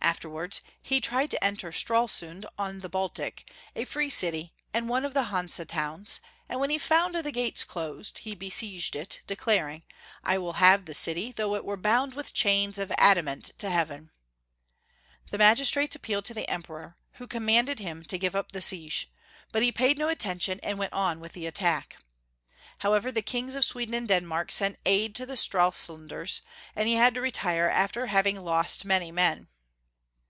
[0.00, 5.04] Afterwards, he tried to enter Stralsund on the Bal tic, a free city, and one
[5.04, 9.36] of the Hanse towns, and when he found the gates closed, he besieged it, de
[9.36, 9.82] claring,"
[10.24, 14.10] I will have the city, though it were bound with chains of adamant to heaven."
[15.30, 15.94] The magis Ferdinand U.
[15.94, 19.12] 841 trates appealed to the Emperor, who commanded him to give up the siege,
[19.52, 21.98] but he paid no attention, and went on with the attack.
[22.78, 26.40] However, tlie Kings of Sweden and Denmark sent aid to the Stralsun ders,
[26.74, 29.48] and he had to retire, after having lost many men.